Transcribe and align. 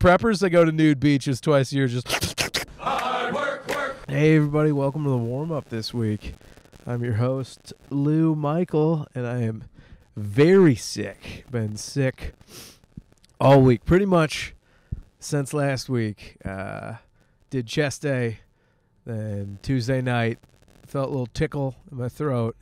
preppers 0.00 0.40
that 0.40 0.48
go 0.48 0.64
to 0.64 0.72
nude 0.72 0.98
beaches 0.98 1.42
twice 1.42 1.72
a 1.72 1.76
year 1.76 1.86
just. 1.86 2.08
Hey 4.08 4.34
everybody, 4.34 4.72
welcome 4.72 5.04
to 5.04 5.10
the 5.10 5.16
warm 5.18 5.52
up 5.52 5.68
this 5.68 5.92
week. 5.92 6.34
I'm 6.86 7.04
your 7.04 7.14
host 7.14 7.74
Lou 7.90 8.34
Michael, 8.34 9.06
and 9.14 9.26
I 9.26 9.42
am 9.42 9.64
very 10.16 10.74
sick. 10.74 11.44
Been 11.50 11.76
sick 11.76 12.32
all 13.38 13.60
week, 13.60 13.84
pretty 13.84 14.06
much 14.06 14.54
since 15.18 15.52
last 15.52 15.90
week. 15.90 16.38
Uh, 16.46 16.94
did 17.50 17.66
chest 17.66 18.00
day, 18.00 18.40
then 19.04 19.58
Tuesday 19.60 20.00
night 20.00 20.38
felt 20.86 21.08
a 21.08 21.10
little 21.10 21.26
tickle 21.26 21.76
in 21.92 21.98
my 21.98 22.08
throat, 22.08 22.56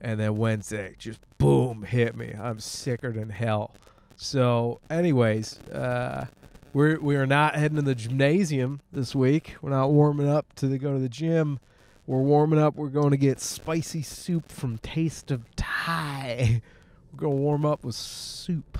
and 0.00 0.18
then 0.18 0.36
Wednesday 0.36 0.96
just 0.98 1.20
boom 1.38 1.84
hit 1.84 2.16
me. 2.16 2.34
I'm 2.38 2.58
sicker 2.58 3.12
than 3.12 3.30
hell. 3.30 3.76
So, 4.16 4.80
anyways, 4.90 5.60
uh, 5.70 6.26
we're 6.74 6.98
we 7.00 7.14
are 7.14 7.26
not 7.26 7.54
heading 7.54 7.76
to 7.76 7.82
the 7.82 7.94
gymnasium 7.94 8.80
this 8.92 9.14
week. 9.14 9.54
We're 9.62 9.70
not 9.70 9.92
warming 9.92 10.28
up 10.28 10.52
to 10.56 10.66
the, 10.66 10.76
go 10.76 10.92
to 10.92 10.98
the 10.98 11.08
gym. 11.08 11.60
We're 12.04 12.20
warming 12.20 12.58
up. 12.58 12.74
We're 12.74 12.88
going 12.88 13.12
to 13.12 13.16
get 13.16 13.40
spicy 13.40 14.02
soup 14.02 14.50
from 14.50 14.78
Taste 14.78 15.30
of 15.30 15.44
Thai. 15.56 16.60
We're 17.12 17.18
going 17.18 17.36
to 17.36 17.42
warm 17.42 17.64
up 17.64 17.84
with 17.84 17.94
soup. 17.94 18.78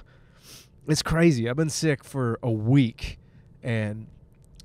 It's 0.88 1.02
crazy. 1.02 1.48
I've 1.48 1.56
been 1.56 1.70
sick 1.70 2.02
for 2.02 2.38
a 2.42 2.50
week, 2.50 3.18
and 3.62 4.08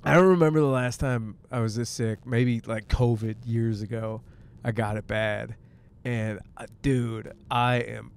I 0.04 0.16
don't 0.16 0.28
remember 0.28 0.60
the 0.60 0.66
last 0.66 1.00
time 1.00 1.38
I 1.52 1.60
was 1.60 1.76
this 1.76 1.90
sick. 1.90 2.26
Maybe 2.26 2.62
like 2.66 2.88
COVID 2.88 3.36
years 3.46 3.82
ago. 3.84 4.22
I 4.64 4.72
got 4.72 4.98
it 4.98 5.08
bad, 5.08 5.56
and 6.04 6.40
uh, 6.58 6.66
dude, 6.82 7.32
I 7.50 7.76
am 7.76 8.12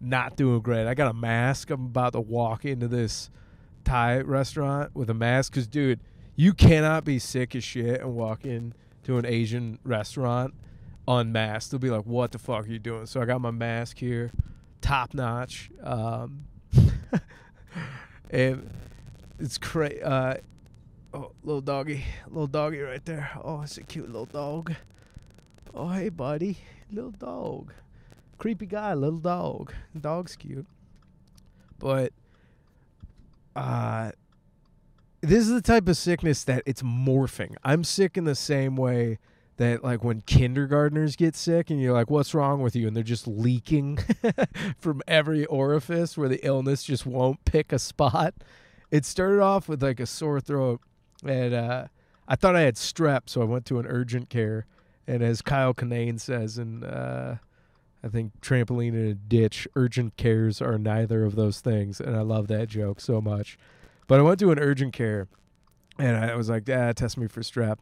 not 0.00 0.36
doing 0.36 0.60
great. 0.60 0.86
I 0.86 0.94
got 0.94 1.08
a 1.08 1.14
mask. 1.14 1.70
I'm 1.70 1.86
about 1.86 2.12
to 2.14 2.20
walk 2.20 2.64
into 2.66 2.88
this 2.88 3.30
Thai 3.86 4.18
restaurant 4.22 4.90
with 4.94 5.08
a 5.08 5.14
mask 5.14 5.52
because, 5.52 5.68
dude, 5.68 6.00
you 6.34 6.52
cannot 6.52 7.04
be 7.04 7.20
sick 7.20 7.54
as 7.54 7.62
shit 7.62 8.00
and 8.00 8.14
walk 8.14 8.44
in 8.44 8.74
to 9.04 9.16
an 9.16 9.24
Asian 9.24 9.78
restaurant 9.84 10.54
unmasked. 11.06 11.70
They'll 11.70 11.78
be 11.78 11.90
like, 11.90 12.04
"What 12.04 12.32
the 12.32 12.38
fuck 12.38 12.66
are 12.66 12.68
you 12.68 12.80
doing?" 12.80 13.06
So 13.06 13.22
I 13.22 13.26
got 13.26 13.40
my 13.40 13.52
mask 13.52 13.98
here, 13.98 14.32
top 14.80 15.14
notch, 15.14 15.70
um, 15.84 16.46
and 18.30 18.68
it's 19.38 19.56
crazy. 19.56 20.02
Uh, 20.02 20.34
oh, 21.14 21.30
little 21.44 21.60
doggy, 21.60 22.04
little 22.26 22.48
doggy 22.48 22.80
right 22.80 23.04
there. 23.04 23.30
Oh, 23.40 23.62
it's 23.62 23.78
a 23.78 23.84
cute 23.84 24.08
little 24.08 24.26
dog. 24.26 24.74
Oh, 25.72 25.90
hey, 25.90 26.08
buddy, 26.08 26.58
little 26.90 27.12
dog. 27.12 27.72
Creepy 28.38 28.66
guy, 28.66 28.94
little 28.94 29.20
dog. 29.20 29.72
Dog's 29.96 30.34
cute, 30.34 30.66
but 31.78 32.12
uh 33.56 34.12
this 35.22 35.40
is 35.40 35.50
the 35.50 35.62
type 35.62 35.88
of 35.88 35.96
sickness 35.96 36.44
that 36.44 36.62
it's 36.66 36.82
morphing. 36.82 37.54
I'm 37.64 37.82
sick 37.84 38.16
in 38.16 38.24
the 38.24 38.34
same 38.34 38.76
way 38.76 39.18
that 39.56 39.82
like 39.82 40.04
when 40.04 40.20
kindergartners 40.20 41.16
get 41.16 41.34
sick 41.34 41.70
and 41.70 41.80
you're 41.80 41.94
like 41.94 42.10
what's 42.10 42.34
wrong 42.34 42.60
with 42.60 42.76
you 42.76 42.86
and 42.86 42.94
they're 42.94 43.02
just 43.02 43.26
leaking 43.26 43.98
from 44.78 45.02
every 45.08 45.46
orifice 45.46 46.16
where 46.16 46.28
the 46.28 46.44
illness 46.46 46.84
just 46.84 47.06
won't 47.06 47.44
pick 47.44 47.72
a 47.72 47.78
spot. 47.78 48.34
It 48.90 49.04
started 49.04 49.40
off 49.40 49.68
with 49.68 49.82
like 49.82 49.98
a 49.98 50.06
sore 50.06 50.40
throat 50.40 50.80
and 51.24 51.54
uh 51.54 51.86
I 52.28 52.36
thought 52.36 52.54
I 52.54 52.60
had 52.60 52.74
strep 52.74 53.22
so 53.26 53.40
I 53.40 53.44
went 53.44 53.64
to 53.66 53.78
an 53.78 53.86
urgent 53.86 54.28
care 54.28 54.66
and 55.06 55.22
as 55.22 55.40
Kyle 55.42 55.74
Kinane 55.74 56.20
says 56.20 56.58
in 56.58 56.84
uh 56.84 57.38
I 58.02 58.08
think 58.08 58.40
trampoline 58.40 58.94
in 58.94 59.06
a 59.06 59.14
ditch, 59.14 59.66
urgent 59.74 60.16
cares 60.16 60.62
are 60.62 60.78
neither 60.78 61.24
of 61.24 61.34
those 61.34 61.60
things 61.60 62.00
and 62.00 62.16
I 62.16 62.20
love 62.20 62.46
that 62.48 62.68
joke 62.68 63.00
so 63.00 63.20
much. 63.20 63.58
But 64.06 64.20
I 64.20 64.22
went 64.22 64.38
to 64.40 64.52
an 64.52 64.58
urgent 64.58 64.92
care, 64.92 65.26
and 65.98 66.16
I 66.16 66.36
was 66.36 66.48
like, 66.48 66.68
"Ah, 66.70 66.92
test 66.92 67.18
me 67.18 67.26
for 67.26 67.40
strep." 67.40 67.78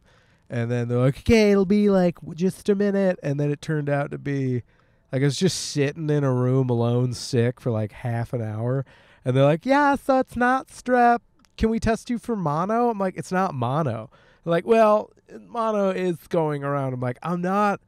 And 0.49 0.71
then 0.71 0.87
they're 0.87 0.97
like, 0.97 1.19
"Okay, 1.19 1.51
it'll 1.51 1.65
be 1.65 1.89
like 1.89 2.17
just 2.33 2.67
a 2.69 2.75
minute." 2.75 3.19
And 3.21 3.39
then 3.39 3.51
it 3.51 3.61
turned 3.61 3.89
out 3.89 4.11
to 4.11 4.17
be 4.17 4.63
like 5.11 5.21
I 5.21 5.25
was 5.25 5.37
just 5.37 5.57
sitting 5.59 6.09
in 6.09 6.23
a 6.23 6.33
room 6.33 6.69
alone, 6.69 7.13
sick 7.13 7.59
for 7.61 7.71
like 7.71 7.91
half 7.91 8.33
an 8.33 8.41
hour. 8.41 8.85
And 9.23 9.35
they're 9.35 9.43
like, 9.43 9.65
"Yeah, 9.65 9.95
so 9.95 10.19
it's 10.19 10.35
not 10.35 10.67
strep. 10.67 11.19
Can 11.57 11.69
we 11.69 11.79
test 11.79 12.09
you 12.09 12.17
for 12.17 12.35
mono?" 12.35 12.89
I'm 12.89 12.99
like, 12.99 13.17
"It's 13.17 13.31
not 13.31 13.53
mono." 13.53 14.09
They're 14.43 14.51
like, 14.51 14.65
"Well, 14.65 15.11
mono 15.39 15.89
is 15.89 16.17
going 16.27 16.63
around." 16.63 16.93
I'm 16.93 16.99
like, 16.99 17.19
"I'm 17.21 17.41
not." 17.41 17.81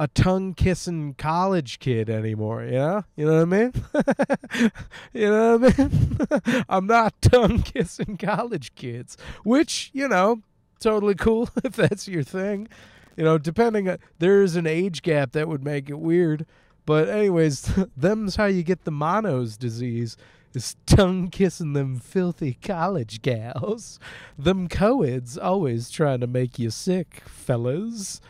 A 0.00 0.08
tongue 0.08 0.54
kissing 0.54 1.14
college 1.18 1.78
kid 1.78 2.08
anymore, 2.08 2.64
Yeah. 2.64 3.02
You 3.16 3.26
know 3.26 3.44
what 3.44 3.54
I 3.54 4.62
mean? 4.64 4.70
you 5.12 5.28
know 5.28 5.58
what 5.58 5.78
I 5.78 5.84
mean? 5.84 6.64
I'm 6.70 6.86
not 6.86 7.20
tongue 7.20 7.60
kissing 7.60 8.16
college 8.16 8.74
kids, 8.74 9.18
which, 9.44 9.90
you 9.92 10.08
know, 10.08 10.40
totally 10.80 11.14
cool 11.14 11.50
if 11.64 11.76
that's 11.76 12.08
your 12.08 12.22
thing. 12.22 12.66
You 13.14 13.24
know, 13.24 13.36
depending 13.36 13.90
on, 13.90 13.98
there 14.18 14.42
is 14.42 14.56
an 14.56 14.66
age 14.66 15.02
gap 15.02 15.32
that 15.32 15.48
would 15.48 15.62
make 15.62 15.90
it 15.90 15.98
weird. 15.98 16.46
But 16.86 17.10
anyways, 17.10 17.70
them's 17.94 18.36
how 18.36 18.46
you 18.46 18.62
get 18.62 18.84
the 18.84 18.90
monos 18.90 19.58
disease 19.58 20.16
is 20.54 20.76
tongue 20.86 21.28
kissing 21.28 21.74
them 21.74 21.98
filthy 21.98 22.54
college 22.62 23.20
gals. 23.20 24.00
Them 24.38 24.66
coeds 24.66 25.36
always 25.36 25.90
trying 25.90 26.20
to 26.20 26.26
make 26.26 26.58
you 26.58 26.70
sick, 26.70 27.20
fellas. 27.26 28.22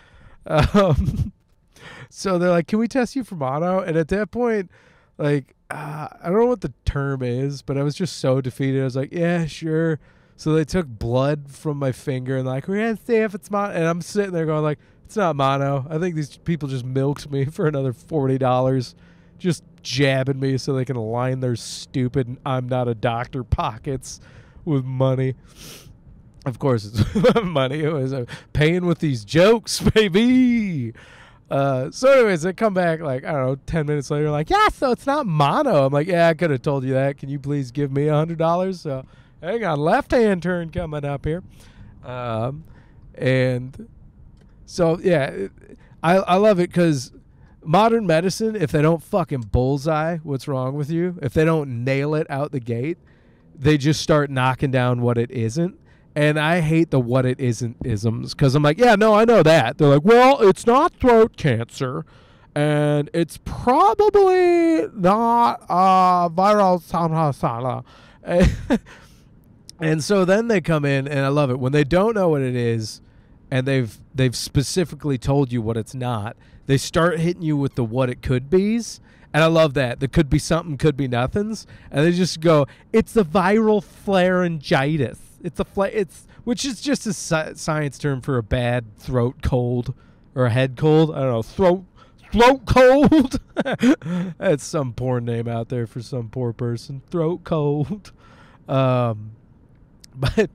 Um 0.44 1.32
so 2.08 2.38
they're 2.38 2.50
like, 2.50 2.66
"Can 2.66 2.78
we 2.78 2.88
test 2.88 3.16
you 3.16 3.24
for 3.24 3.36
mono?" 3.36 3.80
And 3.80 3.96
at 3.96 4.08
that 4.08 4.30
point, 4.30 4.70
like, 5.18 5.54
uh, 5.70 6.08
I 6.22 6.28
don't 6.30 6.38
know 6.38 6.46
what 6.46 6.60
the 6.62 6.72
term 6.84 7.22
is, 7.22 7.62
but 7.62 7.76
I 7.76 7.82
was 7.82 7.94
just 7.94 8.18
so 8.18 8.40
defeated. 8.40 8.80
I 8.80 8.84
was 8.84 8.96
like, 8.96 9.12
"Yeah, 9.12 9.46
sure." 9.46 9.98
So 10.36 10.54
they 10.54 10.64
took 10.64 10.86
blood 10.86 11.50
from 11.50 11.76
my 11.76 11.92
finger 11.92 12.38
and 12.38 12.46
like, 12.46 12.66
we're 12.66 12.78
gonna 12.78 12.98
see 13.04 13.16
if 13.16 13.34
it's 13.34 13.50
mono. 13.50 13.74
And 13.74 13.84
I'm 13.84 14.00
sitting 14.00 14.32
there 14.32 14.46
going 14.46 14.62
like, 14.62 14.78
"It's 15.04 15.16
not 15.16 15.36
mono." 15.36 15.86
I 15.90 15.98
think 15.98 16.14
these 16.14 16.38
people 16.38 16.68
just 16.68 16.84
milked 16.84 17.30
me 17.30 17.44
for 17.56 17.66
another 17.66 17.92
forty 17.92 18.38
dollars, 18.38 18.94
just 19.38 19.62
jabbing 19.82 20.40
me 20.40 20.58
so 20.58 20.72
they 20.72 20.84
can 20.84 20.96
line 20.96 21.40
their 21.40 21.56
stupid 21.56 22.38
"I'm 22.46 22.68
not 22.68 22.88
a 22.88 22.94
doctor" 22.94 23.44
pockets 23.44 24.20
with 24.64 24.84
money. 24.84 25.34
Of 26.46 26.58
course, 26.58 26.86
it's 26.86 27.34
money. 27.44 27.80
It 27.80 27.92
was 27.92 28.14
paying 28.52 28.86
with 28.86 29.00
these 29.00 29.24
jokes, 29.24 29.80
baby. 29.94 30.94
Uh, 31.50 31.90
so 31.90 32.12
anyways, 32.12 32.42
they 32.42 32.52
come 32.52 32.74
back 32.74 33.00
like 33.00 33.24
I 33.24 33.32
don't 33.32 33.46
know, 33.46 33.56
ten 33.66 33.86
minutes 33.86 34.10
later, 34.10 34.30
like 34.30 34.50
yeah, 34.50 34.68
so 34.68 34.92
it's 34.92 35.06
not 35.06 35.26
mono. 35.26 35.86
I'm 35.86 35.92
like, 35.92 36.06
yeah, 36.06 36.28
I 36.28 36.34
could 36.34 36.50
have 36.50 36.62
told 36.62 36.84
you 36.84 36.92
that. 36.94 37.18
Can 37.18 37.28
you 37.28 37.40
please 37.40 37.72
give 37.72 37.90
me 37.90 38.06
a 38.06 38.14
hundred 38.14 38.38
dollars? 38.38 38.80
So 38.82 39.04
hang 39.42 39.64
on, 39.64 39.80
left 39.80 40.12
hand 40.12 40.42
turn 40.44 40.70
coming 40.70 41.04
up 41.04 41.24
here, 41.24 41.42
um, 42.04 42.62
and 43.16 43.88
so 44.64 45.00
yeah, 45.00 45.48
I 46.04 46.18
I 46.18 46.36
love 46.36 46.60
it 46.60 46.70
because 46.70 47.12
modern 47.64 48.06
medicine, 48.06 48.54
if 48.54 48.70
they 48.70 48.82
don't 48.82 49.02
fucking 49.02 49.42
bullseye 49.52 50.18
what's 50.22 50.46
wrong 50.46 50.76
with 50.76 50.90
you, 50.90 51.18
if 51.20 51.34
they 51.34 51.44
don't 51.44 51.84
nail 51.84 52.14
it 52.14 52.28
out 52.30 52.52
the 52.52 52.60
gate, 52.60 52.98
they 53.56 53.76
just 53.76 54.00
start 54.00 54.30
knocking 54.30 54.70
down 54.70 55.02
what 55.02 55.18
it 55.18 55.32
isn't. 55.32 55.78
And 56.14 56.38
I 56.40 56.60
hate 56.60 56.90
the 56.90 56.98
what 56.98 57.24
it 57.24 57.38
isn't 57.38 57.76
isms 57.84 58.34
because 58.34 58.54
I'm 58.54 58.62
like, 58.62 58.78
yeah, 58.78 58.96
no, 58.96 59.14
I 59.14 59.24
know 59.24 59.42
that. 59.42 59.78
They're 59.78 59.88
like, 59.88 60.04
well, 60.04 60.40
it's 60.40 60.66
not 60.66 60.92
throat 60.94 61.36
cancer, 61.36 62.04
and 62.54 63.08
it's 63.14 63.38
probably 63.44 64.88
not 64.92 65.62
uh, 65.68 66.28
viral 66.28 66.82
samhasana. 66.82 67.84
and 69.80 70.02
so 70.02 70.24
then 70.24 70.48
they 70.48 70.60
come 70.60 70.84
in, 70.84 71.06
and 71.06 71.20
I 71.20 71.28
love 71.28 71.50
it 71.50 71.60
when 71.60 71.72
they 71.72 71.84
don't 71.84 72.14
know 72.14 72.30
what 72.30 72.42
it 72.42 72.56
is, 72.56 73.00
and 73.50 73.66
they've 73.66 73.96
they've 74.12 74.36
specifically 74.36 75.16
told 75.16 75.52
you 75.52 75.62
what 75.62 75.76
it's 75.76 75.94
not. 75.94 76.36
They 76.66 76.76
start 76.76 77.20
hitting 77.20 77.42
you 77.42 77.56
with 77.56 77.76
the 77.76 77.84
what 77.84 78.10
it 78.10 78.20
could 78.20 78.50
be's. 78.50 79.00
And 79.32 79.44
I 79.44 79.46
love 79.46 79.74
that. 79.74 80.00
There 80.00 80.08
could 80.08 80.28
be 80.28 80.40
something, 80.40 80.76
could 80.76 80.96
be 80.96 81.06
nothings. 81.06 81.66
And 81.90 82.04
they 82.04 82.12
just 82.12 82.40
go, 82.40 82.66
it's 82.92 83.12
the 83.12 83.24
viral 83.24 83.80
pharyngitis. 83.80 85.29
It's 85.42 85.60
a 85.60 85.64
fla- 85.64 85.90
it's 85.92 86.26
which 86.44 86.64
is 86.64 86.80
just 86.80 87.06
a 87.06 87.10
sci- 87.10 87.54
science 87.54 87.98
term 87.98 88.20
for 88.20 88.36
a 88.36 88.42
bad 88.42 88.96
throat 88.96 89.36
cold 89.42 89.94
or 90.34 90.46
a 90.46 90.50
head 90.50 90.76
cold. 90.76 91.10
I 91.14 91.20
don't 91.20 91.30
know, 91.30 91.42
throat 91.42 91.84
throat 92.32 92.66
cold. 92.66 93.40
That's 94.38 94.64
some 94.64 94.92
poor 94.92 95.20
name 95.20 95.48
out 95.48 95.68
there 95.68 95.86
for 95.86 96.00
some 96.02 96.28
poor 96.28 96.52
person. 96.52 97.02
Throat 97.10 97.44
cold. 97.44 98.12
Um, 98.68 99.32
but 100.14 100.48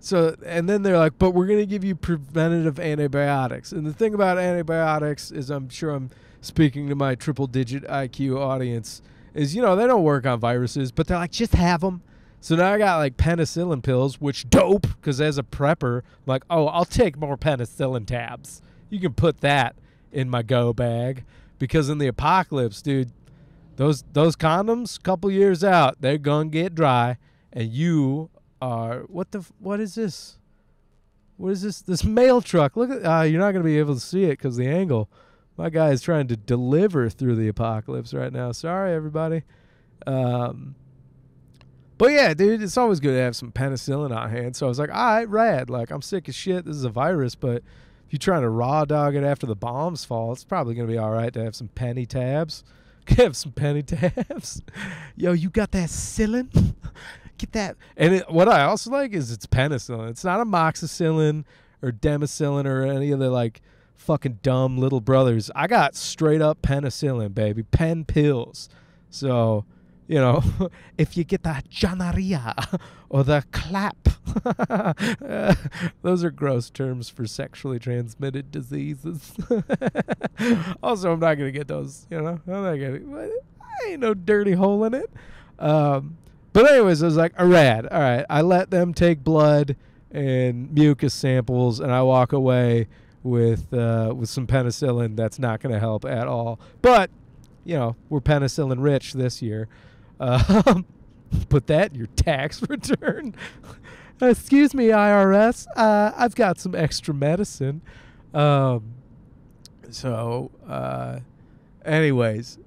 so 0.00 0.36
and 0.44 0.68
then 0.68 0.82
they're 0.82 0.98
like, 0.98 1.18
but 1.18 1.30
we're 1.30 1.46
gonna 1.46 1.64
give 1.64 1.82
you 1.82 1.94
preventative 1.94 2.78
antibiotics. 2.78 3.72
And 3.72 3.86
the 3.86 3.92
thing 3.94 4.12
about 4.12 4.36
antibiotics 4.36 5.30
is, 5.30 5.48
I'm 5.48 5.70
sure 5.70 5.92
I'm 5.92 6.10
speaking 6.42 6.90
to 6.90 6.94
my 6.94 7.14
triple 7.14 7.46
digit 7.46 7.84
IQ 7.84 8.38
audience. 8.38 9.00
Is 9.32 9.56
you 9.56 9.62
know 9.62 9.74
they 9.76 9.86
don't 9.86 10.02
work 10.02 10.26
on 10.26 10.38
viruses, 10.40 10.92
but 10.92 11.06
they're 11.06 11.16
like 11.16 11.30
just 11.30 11.54
have 11.54 11.80
them 11.80 12.02
so 12.44 12.56
now 12.56 12.74
I 12.74 12.76
got 12.76 12.98
like 12.98 13.16
penicillin 13.16 13.82
pills, 13.82 14.20
which 14.20 14.50
dope 14.50 14.82
because 14.82 15.18
as 15.18 15.38
a 15.38 15.42
prepper, 15.42 16.00
I'm 16.00 16.26
like, 16.26 16.42
oh, 16.50 16.66
I'll 16.66 16.84
take 16.84 17.16
more 17.16 17.38
penicillin 17.38 18.06
tabs. 18.06 18.60
You 18.90 19.00
can 19.00 19.14
put 19.14 19.40
that 19.40 19.76
in 20.12 20.28
my 20.28 20.42
go 20.42 20.74
bag 20.74 21.24
because 21.58 21.88
in 21.88 21.96
the 21.96 22.06
apocalypse, 22.06 22.82
dude, 22.82 23.12
those 23.76 24.04
those 24.12 24.36
condoms, 24.36 25.02
couple 25.02 25.30
years 25.30 25.64
out, 25.64 26.02
they're 26.02 26.18
gonna 26.18 26.50
get 26.50 26.74
dry, 26.74 27.16
and 27.50 27.72
you 27.72 28.28
are 28.60 29.04
what 29.08 29.30
the 29.30 29.42
what 29.58 29.80
is 29.80 29.94
this? 29.94 30.38
What 31.38 31.52
is 31.52 31.62
this? 31.62 31.80
This 31.80 32.04
mail 32.04 32.42
truck. 32.42 32.76
Look 32.76 32.90
at 32.90 33.06
uh, 33.06 33.22
you're 33.22 33.40
not 33.40 33.52
gonna 33.52 33.64
be 33.64 33.78
able 33.78 33.94
to 33.94 34.00
see 34.00 34.24
it 34.24 34.36
because 34.36 34.58
the 34.58 34.68
angle. 34.68 35.08
My 35.56 35.70
guy 35.70 35.92
is 35.92 36.02
trying 36.02 36.28
to 36.28 36.36
deliver 36.36 37.08
through 37.08 37.36
the 37.36 37.48
apocalypse 37.48 38.12
right 38.12 38.34
now. 38.34 38.52
Sorry, 38.52 38.92
everybody. 38.92 39.44
Um, 40.06 40.74
but 41.96 42.12
yeah, 42.12 42.34
dude, 42.34 42.62
it's 42.62 42.76
always 42.76 43.00
good 43.00 43.12
to 43.12 43.20
have 43.20 43.36
some 43.36 43.52
penicillin 43.52 44.14
on 44.14 44.30
hand. 44.30 44.56
So 44.56 44.66
I 44.66 44.68
was 44.68 44.78
like, 44.78 44.90
all 44.90 45.14
right, 45.14 45.28
rad. 45.28 45.70
Like, 45.70 45.90
I'm 45.90 46.02
sick 46.02 46.28
as 46.28 46.34
shit. 46.34 46.64
This 46.64 46.76
is 46.76 46.84
a 46.84 46.90
virus, 46.90 47.34
but 47.34 47.56
if 48.06 48.12
you're 48.12 48.18
trying 48.18 48.42
to 48.42 48.48
raw 48.48 48.84
dog 48.84 49.14
it 49.14 49.24
after 49.24 49.46
the 49.46 49.54
bombs 49.54 50.04
fall, 50.04 50.32
it's 50.32 50.44
probably 50.44 50.74
going 50.74 50.88
to 50.88 50.92
be 50.92 50.98
all 50.98 51.10
right 51.10 51.32
to 51.32 51.44
have 51.44 51.54
some 51.54 51.68
penny 51.68 52.06
tabs. 52.06 52.64
have 53.08 53.36
some 53.36 53.52
penny 53.52 53.82
tabs. 53.82 54.62
Yo, 55.16 55.32
you 55.32 55.50
got 55.50 55.70
that 55.72 55.88
cillin? 55.88 56.74
Get 57.38 57.52
that. 57.52 57.76
And 57.96 58.14
it, 58.14 58.30
what 58.30 58.48
I 58.48 58.62
also 58.62 58.90
like 58.90 59.12
is 59.12 59.30
it's 59.30 59.46
penicillin. 59.46 60.10
It's 60.10 60.24
not 60.24 60.44
amoxicillin 60.44 61.44
or 61.82 61.90
demicillin 61.90 62.64
or 62.64 62.84
any 62.84 63.10
of 63.10 63.18
the 63.18 63.30
like 63.30 63.60
fucking 63.94 64.38
dumb 64.42 64.78
little 64.78 65.00
brothers. 65.00 65.50
I 65.54 65.66
got 65.66 65.94
straight 65.96 66.40
up 66.40 66.62
penicillin, 66.62 67.34
baby. 67.34 67.62
Pen 67.62 68.04
pills. 68.04 68.68
So 69.10 69.64
you 70.06 70.16
know, 70.16 70.42
if 70.98 71.16
you 71.16 71.24
get 71.24 71.42
the 71.42 71.62
janaria 71.70 72.80
or 73.08 73.24
the 73.24 73.44
clap, 73.52 73.96
those 76.02 76.24
are 76.24 76.30
gross 76.30 76.70
terms 76.70 77.08
for 77.08 77.26
sexually 77.26 77.78
transmitted 77.78 78.50
diseases. 78.50 79.32
also, 80.82 81.12
I'm 81.12 81.20
not 81.20 81.34
gonna 81.34 81.50
get 81.50 81.68
those. 81.68 82.06
You 82.10 82.20
know, 82.20 82.40
I'm 82.46 82.62
not 82.62 82.74
gonna. 82.76 83.28
I 83.60 83.90
ain't 83.90 84.00
no 84.00 84.14
dirty 84.14 84.52
hole 84.52 84.84
in 84.84 84.94
it. 84.94 85.10
Um, 85.58 86.16
but 86.52 86.70
anyways, 86.70 87.02
I 87.02 87.06
was 87.06 87.16
like, 87.16 87.32
a 87.36 87.46
rad. 87.46 87.86
All 87.86 88.00
right, 88.00 88.24
I 88.30 88.42
let 88.42 88.70
them 88.70 88.94
take 88.94 89.24
blood 89.24 89.76
and 90.10 90.72
mucus 90.72 91.12
samples, 91.12 91.80
and 91.80 91.92
I 91.92 92.02
walk 92.02 92.32
away 92.32 92.86
with 93.22 93.72
uh, 93.74 94.14
with 94.16 94.28
some 94.28 94.46
penicillin. 94.46 95.16
That's 95.16 95.38
not 95.38 95.60
gonna 95.60 95.80
help 95.80 96.04
at 96.04 96.28
all. 96.28 96.60
But 96.82 97.10
you 97.64 97.76
know, 97.76 97.96
we're 98.08 98.20
penicillin 98.20 98.82
rich 98.82 99.14
this 99.14 99.42
year. 99.42 99.68
Um, 100.20 100.86
put 101.48 101.66
that 101.66 101.92
in 101.92 101.98
your 101.98 102.06
tax 102.08 102.62
return. 102.68 103.34
Excuse 104.20 104.74
me, 104.74 104.88
IRS. 104.88 105.66
Uh, 105.76 106.12
I've 106.16 106.34
got 106.34 106.58
some 106.58 106.74
extra 106.74 107.12
medicine. 107.12 107.82
Um, 108.32 108.94
so, 109.90 110.50
uh, 110.68 111.20
anyways, 111.84 112.58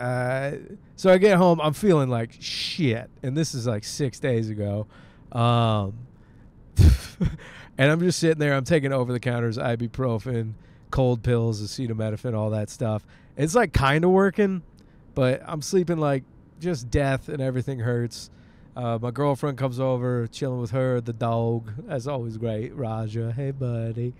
uh, 0.00 0.52
so 0.96 1.10
I 1.10 1.18
get 1.18 1.36
home. 1.36 1.60
I'm 1.60 1.72
feeling 1.72 2.08
like 2.08 2.36
shit, 2.40 3.10
and 3.22 3.36
this 3.36 3.54
is 3.54 3.66
like 3.66 3.84
six 3.84 4.18
days 4.18 4.50
ago. 4.50 4.86
Um, 5.32 5.94
and 7.78 7.90
I'm 7.90 8.00
just 8.00 8.18
sitting 8.18 8.38
there. 8.38 8.54
I'm 8.54 8.64
taking 8.64 8.92
over 8.92 9.12
the 9.12 9.20
counters, 9.20 9.58
ibuprofen, 9.58 10.54
cold 10.90 11.22
pills, 11.22 11.62
acetaminophen, 11.62 12.34
all 12.34 12.50
that 12.50 12.70
stuff. 12.70 13.04
It's 13.36 13.54
like 13.54 13.72
kind 13.72 14.04
of 14.04 14.10
working, 14.10 14.62
but 15.14 15.42
I'm 15.44 15.62
sleeping 15.62 15.98
like 15.98 16.24
just 16.60 16.90
death 16.90 17.28
and 17.28 17.40
everything 17.40 17.80
hurts. 17.80 18.30
Uh, 18.76 18.98
my 19.00 19.10
girlfriend 19.10 19.58
comes 19.58 19.80
over, 19.80 20.26
chilling 20.28 20.60
with 20.60 20.70
her, 20.70 21.00
the 21.00 21.12
dog, 21.12 21.72
That's 21.86 22.06
always, 22.06 22.36
great. 22.36 22.74
Raja, 22.76 23.32
hey 23.32 23.50
buddy, 23.50 24.14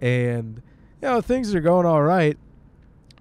and 0.00 0.56
you 1.00 1.08
know 1.08 1.20
things 1.20 1.54
are 1.54 1.60
going 1.60 1.86
all 1.86 2.02
right. 2.02 2.36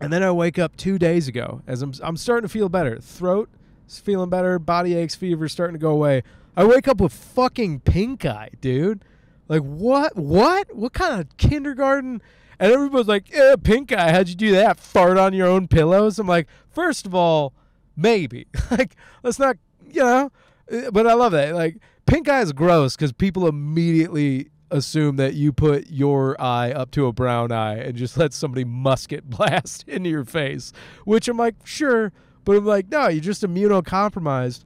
And 0.01 0.11
then 0.11 0.23
I 0.23 0.31
wake 0.31 0.57
up 0.59 0.75
two 0.75 0.97
days 0.97 1.27
ago 1.27 1.61
as 1.67 1.81
I'm 1.81 1.93
I'm 2.03 2.17
starting 2.17 2.47
to 2.47 2.51
feel 2.51 2.67
better. 2.67 2.99
Throat 2.99 3.49
is 3.87 3.99
feeling 3.99 4.29
better, 4.29 4.59
body 4.59 4.95
aches, 4.95 5.15
fever 5.15 5.47
starting 5.47 5.75
to 5.75 5.79
go 5.79 5.91
away. 5.91 6.23
I 6.57 6.65
wake 6.65 6.87
up 6.87 6.99
with 6.99 7.13
fucking 7.13 7.81
pink 7.81 8.25
eye, 8.25 8.49
dude. 8.59 9.05
Like 9.47 9.61
what? 9.61 10.15
What? 10.17 10.75
What 10.75 10.93
kind 10.93 11.21
of 11.21 11.37
kindergarten? 11.37 12.21
And 12.59 12.71
everybody's 12.71 13.07
like, 13.07 13.31
"Yeah, 13.31 13.55
pink 13.61 13.91
eye. 13.91 14.11
How'd 14.11 14.27
you 14.27 14.35
do 14.35 14.51
that? 14.51 14.77
Fart 14.79 15.17
on 15.17 15.33
your 15.33 15.47
own 15.47 15.67
pillows?" 15.67 16.19
I'm 16.19 16.27
like, 16.27 16.47
first 16.69 17.05
of 17.05 17.15
all, 17.15 17.53
maybe. 17.95 18.47
like, 18.71 18.95
let's 19.23 19.39
not, 19.39 19.57
you 19.89 20.01
know. 20.03 20.31
uh, 20.71 20.91
But 20.91 21.07
I 21.07 21.13
love 21.13 21.31
that. 21.33 21.53
Like, 21.55 21.77
pink 22.05 22.27
eye 22.29 22.41
is 22.41 22.51
gross 22.53 22.95
because 22.95 23.11
people 23.13 23.47
immediately 23.47 24.49
assume 24.69 25.17
that 25.17 25.33
you 25.33 25.51
put 25.51 25.87
your 25.89 26.39
eye 26.41 26.71
up 26.71 26.91
to 26.91 27.05
a 27.05 27.11
brown 27.11 27.51
eye 27.51 27.75
and 27.75 27.95
just 27.95 28.17
let 28.17 28.33
somebody 28.33 28.63
musket 28.63 29.29
blast 29.29 29.83
into 29.87 30.09
your 30.09 30.25
face. 30.25 30.71
Which 31.05 31.27
I'm 31.27 31.37
like, 31.37 31.55
sure, 31.65 32.11
but 32.45 32.55
I'm 32.55 32.65
like, 32.65 32.89
no, 32.89 33.07
you're 33.07 33.21
just 33.21 33.43
immunocompromised. 33.43 34.63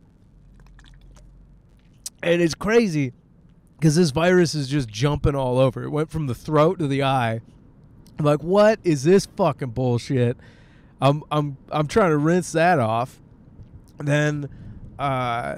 And 2.23 2.41
it's 2.41 2.55
crazy 2.55 3.13
because 3.77 3.95
this 3.95 4.11
virus 4.11 4.55
is 4.55 4.67
just 4.67 4.89
jumping 4.89 5.35
all 5.35 5.59
over. 5.59 5.83
It 5.83 5.89
went 5.89 6.09
from 6.09 6.27
the 6.27 6.33
throat 6.35 6.79
to 6.79 6.87
the 6.87 7.03
eye. 7.03 7.41
I'm 8.17 8.25
like, 8.25 8.41
what 8.41 8.79
is 8.83 9.03
this 9.03 9.25
fucking 9.25 9.71
bullshit? 9.71 10.37
I'm 11.05 11.23
I'm 11.29 11.57
I'm 11.69 11.87
trying 11.87 12.09
to 12.09 12.17
rinse 12.17 12.51
that 12.53 12.79
off. 12.79 13.19
Then 13.99 14.49
uh 14.97 15.57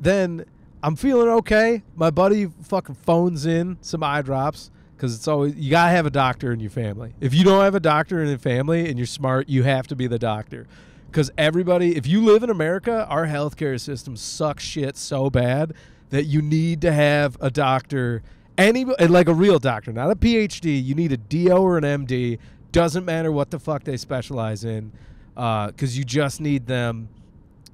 then 0.00 0.44
I'm 0.82 0.94
feeling 0.94 1.28
okay. 1.28 1.82
My 1.96 2.10
buddy 2.10 2.46
fucking 2.46 2.94
phones 2.94 3.44
in 3.44 3.78
some 3.80 4.04
eye 4.04 4.22
drops 4.22 4.70
because 4.96 5.16
it's 5.16 5.26
always 5.26 5.56
you 5.56 5.70
gotta 5.70 5.90
have 5.90 6.06
a 6.06 6.10
doctor 6.10 6.52
in 6.52 6.60
your 6.60 6.70
family. 6.70 7.12
If 7.20 7.34
you 7.34 7.42
don't 7.42 7.62
have 7.64 7.74
a 7.74 7.80
doctor 7.80 8.22
in 8.22 8.28
your 8.28 8.38
family 8.38 8.88
and 8.88 8.96
you're 8.98 9.06
smart, 9.06 9.48
you 9.48 9.64
have 9.64 9.88
to 9.88 9.96
be 9.96 10.06
the 10.06 10.18
doctor. 10.18 10.68
Because 11.10 11.30
everybody, 11.36 11.96
if 11.96 12.06
you 12.06 12.22
live 12.24 12.44
in 12.44 12.50
America, 12.50 13.06
our 13.08 13.26
healthcare 13.26 13.80
system 13.80 14.14
sucks 14.14 14.62
shit 14.62 14.96
so 14.96 15.28
bad 15.30 15.72
that 16.10 16.24
you 16.24 16.40
need 16.40 16.82
to 16.82 16.92
have 16.92 17.36
a 17.40 17.50
doctor, 17.50 18.22
any 18.56 18.84
like 18.84 19.26
a 19.26 19.34
real 19.34 19.58
doctor, 19.58 19.92
not 19.92 20.10
a 20.10 20.16
PhD. 20.16 20.82
You 20.84 20.94
need 20.94 21.10
a 21.10 21.16
DO 21.16 21.56
or 21.56 21.78
an 21.78 21.84
MD. 21.84 22.38
Doesn't 22.78 23.04
matter 23.04 23.32
what 23.32 23.50
the 23.50 23.58
fuck 23.58 23.82
they 23.82 23.96
specialize 23.96 24.62
in, 24.62 24.92
because 25.34 25.98
you 25.98 26.04
just 26.04 26.40
need 26.40 26.68
them 26.68 27.08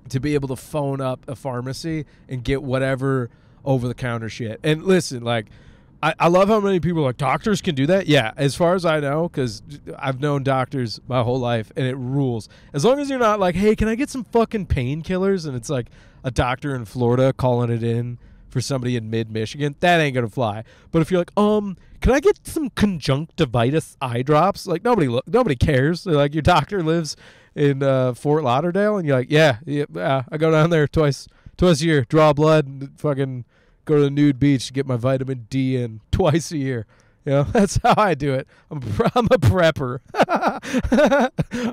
to 0.09 0.19
be 0.19 0.33
able 0.33 0.49
to 0.49 0.57
phone 0.57 1.03
up 1.03 1.29
a 1.29 1.37
pharmacy 1.37 2.07
and 2.27 2.43
get 2.43 2.63
whatever 2.63 3.29
over 3.67 3.87
the 3.87 3.93
counter 3.93 4.31
shit. 4.31 4.61
And 4.63 4.85
listen, 4.85 5.23
like, 5.23 5.49
I, 6.03 6.15
I 6.19 6.29
love 6.29 6.49
how 6.49 6.59
many 6.59 6.81
people 6.81 7.03
like, 7.03 7.19
doctors 7.19 7.61
can 7.61 7.75
do 7.75 7.87
that. 7.89 8.07
Yeah, 8.07 8.33
as 8.39 8.55
far 8.55 8.75
as 8.75 8.87
I 8.87 8.99
know, 9.01 9.29
because 9.29 9.63
I've 9.99 10.21
known 10.21 10.43
doctors 10.43 11.03
my 11.07 11.23
whole 11.23 11.39
life 11.39 11.71
and 11.77 11.85
it 11.87 11.97
rules. 11.97 12.49
As 12.73 12.83
long 12.83 12.99
as 12.99 13.11
you're 13.11 13.19
not 13.19 13.39
like, 13.39 13.57
hey, 13.57 13.77
can 13.77 13.89
I 13.89 13.97
get 13.97 14.09
some 14.09 14.25
fucking 14.25 14.69
painkillers? 14.69 15.47
And 15.47 15.55
it's 15.55 15.69
like 15.69 15.89
a 16.23 16.31
doctor 16.31 16.75
in 16.75 16.87
Florida 16.87 17.35
calling 17.35 17.69
it 17.69 17.83
in 17.83 18.17
for 18.49 18.63
somebody 18.63 18.97
in 18.97 19.11
mid 19.11 19.31
Michigan, 19.31 19.75
that 19.81 20.01
ain't 20.01 20.15
gonna 20.15 20.29
fly. 20.29 20.65
But 20.93 21.03
if 21.03 21.11
you're 21.11 21.21
like, 21.21 21.37
um, 21.37 21.77
can 22.05 22.13
I 22.13 22.21
get 22.21 22.47
some 22.47 22.69
conjunctivitis 22.69 23.97
eye 23.99 24.21
drops? 24.21 24.67
Like 24.67 24.85
nobody 24.85 25.09
look, 25.09 25.27
nobody 25.27 25.57
cares. 25.57 26.05
They're 26.05 26.13
like 26.13 26.35
your 26.35 26.43
doctor 26.43 26.83
lives 26.83 27.17
in 27.55 27.83
uh, 27.83 28.13
Fort 28.13 28.45
Lauderdale, 28.45 28.99
and 28.99 29.09
you're 29.09 29.17
like, 29.17 29.31
yeah, 29.31 29.57
yeah, 29.65 30.25
I 30.29 30.37
go 30.37 30.51
down 30.51 30.69
there 30.69 30.87
twice, 30.87 31.27
twice 31.57 31.81
a 31.81 31.87
year, 31.87 32.05
draw 32.07 32.35
blood, 32.35 32.67
and 32.67 33.01
fucking 33.01 33.47
go 33.87 33.97
to 33.97 34.03
the 34.03 34.11
nude 34.11 34.39
beach 34.39 34.67
to 34.67 34.75
get 34.75 34.87
my 34.87 34.97
vitamin 34.97 35.47
D 35.49 35.77
in 35.77 36.03
twice 36.11 36.53
a 36.53 36.59
year. 36.59 36.85
You 37.25 37.33
know, 37.33 37.43
that's 37.53 37.79
how 37.83 37.95
I 37.97 38.13
do 38.13 38.35
it. 38.35 38.49
I'm, 38.71 38.83
I'm 39.15 39.25
a 39.31 39.39
prepper. 39.39 40.01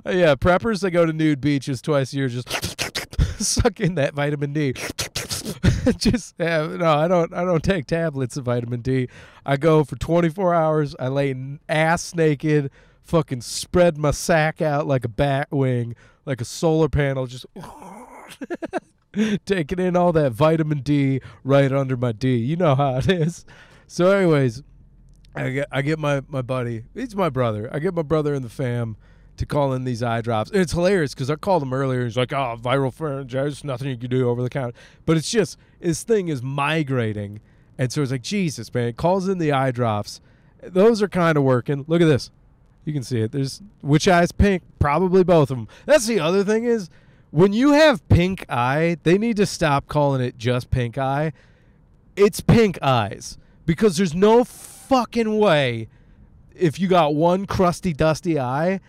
yeah, 0.06 0.36
preppers 0.36 0.80
that 0.80 0.92
go 0.92 1.06
to 1.06 1.12
nude 1.12 1.42
beaches 1.42 1.82
twice 1.82 2.14
a 2.14 2.16
year 2.16 2.30
just 2.30 2.50
suck 3.44 3.82
in 3.82 3.96
that 3.96 4.14
vitamin 4.14 4.54
D. 4.54 4.76
just 5.98 6.38
no, 6.40 6.94
I 6.94 7.08
don't. 7.08 7.34
I 7.34 7.44
don't 7.44 7.64
take 7.64 7.86
tablets 7.86 8.38
of 8.38 8.46
vitamin 8.46 8.82
D. 8.82 9.08
I 9.46 9.58
go 9.58 9.84
for 9.84 9.96
24 9.96 10.54
hours. 10.54 10.96
I 11.00 11.08
lay 11.08 11.36
ass 11.68 12.14
naked, 12.14 12.72
fucking 13.02 13.42
spread 13.42 13.98
my 13.98 14.12
sack 14.12 14.62
out 14.62 14.88
like 14.88 15.06
a 15.06 15.10
bat 15.10 15.48
wing, 15.52 15.96
like 16.26 16.42
a 16.42 16.46
solar 16.46 16.90
panel, 16.90 17.26
just 17.28 17.46
taking 19.46 19.80
in 19.80 19.96
all 19.96 20.12
that 20.14 20.32
vitamin 20.32 20.80
D 20.80 21.22
right 21.44 21.72
under 21.72 21.98
my 21.98 22.12
D. 22.12 22.36
You 22.36 22.56
know 22.56 22.76
how 22.76 22.98
it 22.98 23.10
is. 23.10 23.46
So, 23.88 24.12
anyways, 24.12 24.64
I 25.36 25.50
get 25.50 25.68
I 25.72 25.82
get 25.82 26.00
my 26.00 26.22
my 26.28 26.42
buddy. 26.42 26.86
He's 26.94 27.16
my 27.16 27.30
brother. 27.30 27.70
I 27.74 27.80
get 27.80 27.94
my 27.94 28.04
brother 28.04 28.34
in 28.34 28.44
the 28.44 28.50
fam 28.50 28.98
to 29.38 29.46
call 29.46 29.74
in 29.74 29.84
these 29.84 30.04
eye 30.04 30.22
drops. 30.22 30.52
And 30.52 30.62
it's 30.62 30.74
hilarious 30.74 31.14
because 31.14 31.30
I 31.30 31.36
called 31.36 31.64
him 31.64 31.74
earlier. 31.74 32.04
He's 32.04 32.18
like, 32.18 32.34
"Oh, 32.34 32.58
viral 32.60 32.94
pharyngitis, 32.94 33.64
nothing 33.64 33.90
you 33.90 33.98
can 33.98 34.10
do 34.10 34.30
over 34.30 34.42
the 34.42 34.50
counter." 34.50 34.74
But 35.06 35.18
it's 35.18 35.32
just 35.32 35.58
this 35.80 36.04
thing 36.04 36.28
is 36.28 36.42
migrating, 36.42 37.40
and 37.78 37.92
so 37.92 38.02
it's 38.02 38.12
like, 38.12 38.22
Jesus, 38.22 38.74
man. 38.74 38.90
It 38.90 38.98
calls 38.98 39.28
in 39.28 39.38
the 39.38 39.52
eye 39.52 39.72
drops. 39.72 40.22
Those 40.62 41.02
are 41.02 41.08
kind 41.08 41.38
of 41.38 41.44
working. 41.44 41.86
Look 41.88 42.02
at 42.02 42.06
this. 42.06 42.30
You 42.86 42.94
can 42.94 43.04
see 43.04 43.22
it. 43.22 43.32
There's 43.32 43.62
which 43.82 44.08
eye's 44.08 44.32
pink? 44.32 44.64
Probably 44.80 45.24
both 45.24 45.52
of 45.52 45.58
them. 45.58 45.68
That's 45.86 46.08
the 46.08 46.20
other 46.20 46.44
thing 46.44 46.66
is 46.66 46.90
when 47.32 47.54
you 47.54 47.72
have 47.72 48.08
pink 48.10 48.46
eye, 48.50 48.98
they 49.04 49.18
need 49.18 49.38
to 49.38 49.46
stop 49.46 49.88
calling 49.88 50.22
it 50.22 50.38
just 50.38 50.70
pink 50.70 50.98
eye. 50.98 51.34
It's 52.16 52.42
pink 52.42 52.78
eyes 52.82 53.38
because 53.66 53.98
there's 53.98 54.14
no 54.14 54.44
fucking 54.44 55.38
way 55.38 55.88
if 56.56 56.80
you 56.80 56.88
got 56.88 57.16
one 57.16 57.46
crusty 57.46 57.94
dusty 57.94 58.40
eye 58.40 58.80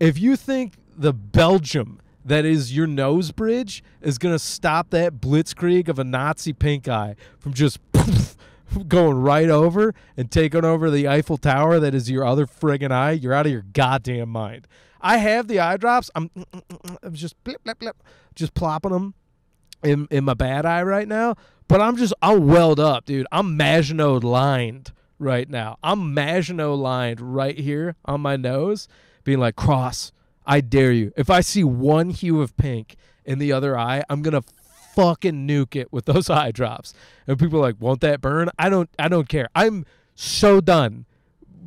if 0.00 0.18
you 0.18 0.36
think 0.36 0.74
the 0.96 1.12
Belgium 1.12 2.00
that 2.24 2.44
is 2.44 2.76
your 2.76 2.86
nose 2.86 3.30
bridge 3.30 3.84
is 4.00 4.18
going 4.18 4.34
to 4.34 4.38
stop 4.38 4.90
that 4.90 5.14
blitzkrieg 5.14 5.88
of 5.88 5.98
a 5.98 6.04
Nazi 6.04 6.52
pink 6.52 6.88
eye 6.88 7.14
from 7.38 7.54
just 7.54 7.80
poof, 7.92 8.36
going 8.88 9.16
right 9.18 9.48
over 9.48 9.94
and 10.16 10.30
taking 10.30 10.64
over 10.64 10.90
the 10.90 11.06
Eiffel 11.06 11.36
Tower 11.36 11.78
that 11.78 11.94
is 11.94 12.10
your 12.10 12.24
other 12.24 12.46
friggin' 12.46 12.90
eye, 12.90 13.12
you're 13.12 13.32
out 13.32 13.46
of 13.46 13.52
your 13.52 13.62
goddamn 13.62 14.28
mind. 14.28 14.66
I 15.00 15.18
have 15.18 15.46
the 15.46 15.60
eye 15.60 15.76
drops. 15.76 16.10
I'm, 16.14 16.30
I'm 17.04 17.12
just 17.14 17.42
blip, 17.44 17.62
blip, 17.62 17.78
blip, 17.78 18.02
just 18.34 18.54
plopping 18.54 18.90
them 18.90 19.14
in, 19.84 20.08
in 20.10 20.24
my 20.24 20.34
bad 20.34 20.66
eye 20.66 20.82
right 20.82 21.06
now. 21.06 21.36
But 21.68 21.80
I'm 21.80 21.96
just, 21.96 22.14
I'm 22.22 22.46
welled 22.46 22.80
up, 22.80 23.04
dude. 23.04 23.26
I'm 23.30 23.56
Maginot 23.56 24.24
lined 24.24 24.92
right 25.18 25.48
now. 25.48 25.78
I'm 25.82 26.14
Maginot 26.14 26.76
lined 26.76 27.20
right 27.20 27.58
here 27.58 27.96
on 28.04 28.20
my 28.20 28.36
nose, 28.36 28.88
being 29.26 29.40
like, 29.40 29.56
Cross, 29.56 30.12
I 30.46 30.62
dare 30.62 30.92
you. 30.92 31.12
If 31.16 31.28
I 31.28 31.40
see 31.42 31.64
one 31.64 32.10
hue 32.10 32.40
of 32.40 32.56
pink 32.56 32.96
in 33.26 33.38
the 33.38 33.52
other 33.52 33.76
eye, 33.76 34.04
I'm 34.08 34.22
gonna 34.22 34.42
fucking 34.94 35.46
nuke 35.46 35.76
it 35.76 35.92
with 35.92 36.04
those 36.06 36.30
eye 36.30 36.52
drops. 36.52 36.94
And 37.26 37.38
people 37.38 37.58
are 37.58 37.62
like, 37.62 37.76
won't 37.78 38.00
that 38.00 38.22
burn? 38.22 38.48
I 38.58 38.70
don't 38.70 38.88
I 38.98 39.08
don't 39.08 39.28
care. 39.28 39.48
I'm 39.54 39.84
so 40.14 40.62
done 40.62 41.04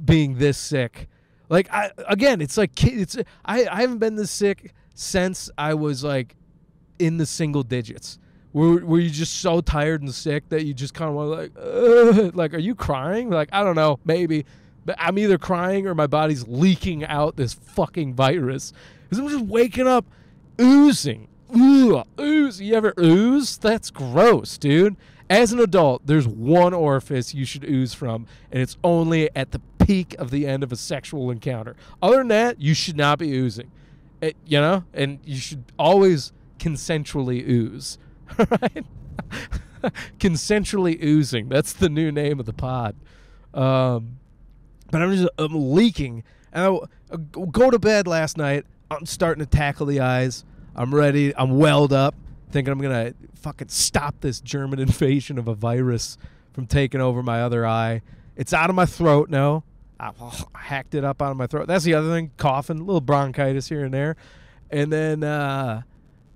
being 0.04 0.40
this 0.40 0.58
sick. 0.58 1.08
Like 1.50 1.72
I 1.72 1.92
again, 2.08 2.42
it's 2.42 2.58
like 2.58 2.72
it's 2.84 3.18
I, 3.46 3.68
I 3.68 3.82
haven't 3.82 4.00
been 4.00 4.16
this 4.16 4.32
sick 4.32 4.74
since 4.96 5.52
I 5.58 5.76
was 5.76 6.04
like 6.04 6.36
in 6.98 7.18
the 7.18 7.26
single 7.26 7.64
digits. 7.64 8.18
Were, 8.52 8.84
were 8.84 9.00
you 9.00 9.12
just 9.12 9.42
so 9.42 9.62
tired 9.62 10.02
and 10.02 10.14
sick 10.14 10.50
that 10.50 10.66
you 10.66 10.74
just 10.74 10.96
kind 10.96 11.10
of 11.10 11.16
want 11.16 11.30
like, 11.30 11.52
Ugh. 11.56 12.34
like, 12.36 12.56
are 12.56 12.60
you 12.60 12.74
crying? 12.74 13.30
Like, 13.30 13.50
I 13.52 13.64
don't 13.64 13.76
know, 13.76 14.00
maybe. 14.06 14.46
I'm 14.98 15.18
either 15.18 15.38
crying 15.38 15.88
or 15.88 15.96
my 15.96 16.08
body's 16.08 16.48
leaking 16.48 17.06
out 17.06 17.36
this 17.36 17.54
fucking 17.54 18.14
virus. 18.14 18.74
Because 19.04 19.20
I'm 19.20 19.30
just 19.30 19.46
waking 19.46 19.88
up 19.88 20.06
oozing. 20.60 21.28
Ooh, 21.56 22.04
ooze. 22.20 22.62
You 22.62 22.76
ever 22.76 22.94
ooze? 23.00 23.58
That's 23.58 23.90
gross, 23.90 24.58
dude. 24.58 24.96
As 25.30 25.54
an 25.54 25.60
adult, 25.60 26.06
there's 26.08 26.28
one 26.28 26.74
orifice 26.74 27.36
you 27.36 27.46
should 27.46 27.64
ooze 27.64 27.94
from, 27.94 28.26
and 28.52 28.64
it's 28.64 28.78
only 28.84 29.30
at 29.36 29.52
the 29.52 29.62
peak 29.78 30.16
of 30.18 30.32
the 30.32 30.48
end 30.48 30.64
of 30.64 30.72
a 30.72 30.76
sexual 30.76 31.30
encounter. 31.30 31.76
Other 32.02 32.18
than 32.18 32.30
that, 32.30 32.60
you 32.60 32.74
should 32.74 32.98
not 32.98 33.20
be 33.20 33.32
oozing. 33.34 33.72
It, 34.22 34.36
you 34.46 34.60
know? 34.60 34.86
And 34.94 35.20
you 35.24 35.38
should 35.38 35.66
always 35.78 36.34
consensually 36.58 37.48
ooze. 37.48 38.00
right? 38.38 38.86
consensually 40.20 41.02
oozing. 41.02 41.50
That's 41.50 41.74
the 41.74 41.90
new 41.90 42.12
name 42.12 42.40
of 42.40 42.46
the 42.48 42.54
pod. 42.54 42.96
Um, 43.54 44.20
but 44.92 45.02
I'm 45.02 45.14
just 45.16 45.30
I'm 45.38 45.74
leaking. 45.74 46.24
And 46.52 46.66
I, 46.66 47.14
I 47.14 47.18
go 47.52 47.70
to 47.70 47.80
bed 47.80 48.08
last 48.08 48.38
night. 48.38 48.66
I'm 48.90 49.06
starting 49.06 49.44
to 49.44 49.50
tackle 49.50 49.86
the 49.86 50.00
eyes. 50.00 50.46
I'm 50.76 50.94
ready. 50.94 51.36
I'm 51.36 51.58
welled 51.58 51.94
up, 51.94 52.16
thinking 52.52 52.72
I'm 52.72 52.80
gonna 52.80 53.14
fucking 53.36 53.70
stop 53.70 54.16
this 54.22 54.42
German 54.42 54.80
invasion 54.88 55.38
of 55.38 55.48
a 55.48 55.56
virus 55.56 56.18
from 56.54 56.68
taking 56.68 57.02
over 57.02 57.22
my 57.24 57.42
other 57.42 57.66
eye. 57.66 58.02
It's 58.36 58.54
out 58.54 58.70
of 58.70 58.76
my 58.76 58.86
throat 58.86 59.30
now. 59.30 59.64
I 60.00 60.12
hacked 60.56 60.96
it 60.96 61.04
up 61.04 61.22
out 61.22 61.32
of 61.32 61.38
my 61.38 61.48
throat. 61.48 61.68
That's 61.68 61.84
the 61.84 61.94
other 61.94 62.10
thing. 62.10 62.32
Coughing, 62.38 62.80
a 62.80 62.84
little 62.84 63.02
bronchitis 63.02 63.68
here 63.68 63.84
and 63.84 63.94
there, 63.94 64.16
and 64.70 64.94
then 64.94 65.24
uh, 65.24 65.82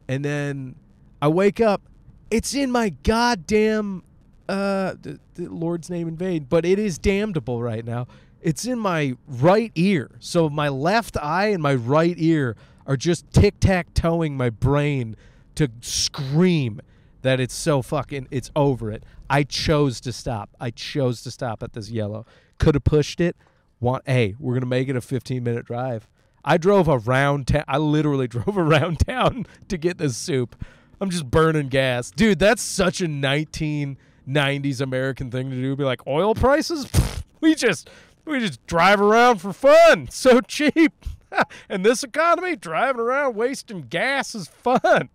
and 0.08 0.24
then 0.24 0.76
I 1.22 1.30
wake 1.30 1.62
up. 1.62 1.82
It's 2.30 2.54
in 2.54 2.72
my 2.72 2.90
goddamn 2.90 4.04
uh, 4.50 4.96
the, 5.02 5.20
the 5.36 5.48
Lord's 5.48 5.90
name 5.90 6.08
in 6.08 6.18
vain, 6.18 6.46
but 6.50 6.66
it 6.66 6.80
is 6.80 6.98
damnable 6.98 7.62
right 7.62 7.86
now. 7.86 8.08
It's 8.44 8.66
in 8.66 8.78
my 8.78 9.16
right 9.26 9.72
ear. 9.76 10.12
So 10.20 10.50
my 10.50 10.70
left 10.70 11.18
eye 11.18 11.48
and 11.48 11.64
my 11.64 11.76
right 11.76 12.16
ear 12.18 12.56
are 12.86 12.98
just 12.98 13.32
tic 13.32 13.60
tac 13.60 13.94
toeing 13.94 14.36
my 14.36 14.50
brain 14.50 15.16
to 15.56 15.70
scream 15.82 16.82
that 17.22 17.40
it's 17.40 17.54
so 17.54 17.82
fucking 17.82 18.28
it's 18.30 18.52
over 18.56 18.92
it. 18.92 19.04
I 19.30 19.44
chose 19.44 20.02
to 20.02 20.12
stop. 20.12 20.50
I 20.60 20.72
chose 20.72 21.24
to 21.24 21.32
stop 21.32 21.64
at 21.64 21.74
this 21.74 21.90
yellow. 21.90 22.26
Could 22.60 22.76
have 22.76 22.84
pushed 22.84 23.22
it. 23.22 23.36
Want 23.80 24.04
hey, 24.06 24.36
we're 24.40 24.54
gonna 24.54 24.66
make 24.66 24.90
it 24.90 24.96
a 24.96 25.02
15 25.02 25.42
minute 25.42 25.66
drive. 25.66 26.08
I 26.46 26.58
drove 26.58 26.90
around 26.90 27.48
town. 27.48 27.64
I 27.68 27.78
literally 27.78 28.28
drove 28.30 28.58
around 28.58 29.00
town 29.00 29.46
to 29.70 29.78
get 29.78 29.98
this 29.98 30.18
soup. 30.18 30.62
I'm 31.00 31.10
just 31.10 31.30
burning 31.32 31.70
gas, 31.70 32.12
dude. 32.12 32.40
That's 32.40 32.62
such 32.62 33.02
a 33.02 33.06
1990s 33.08 34.82
American 34.82 35.32
thing 35.32 35.50
to 35.50 35.56
do. 35.56 35.76
Be 35.76 35.84
like 35.84 36.06
oil 36.08 36.36
prices. 36.36 36.88
we 37.42 37.56
just 37.56 37.90
we 38.26 38.40
just 38.40 38.66
drive 38.68 39.02
around 39.02 39.40
for 39.40 39.54
fun. 39.54 40.08
So 40.12 40.42
cheap. 40.42 40.94
and 41.70 41.86
this 41.86 42.04
economy, 42.04 42.56
driving 42.56 43.02
around 43.02 43.36
wasting 43.36 43.82
gas 43.82 44.36
is 44.36 44.48
fun. 44.48 45.10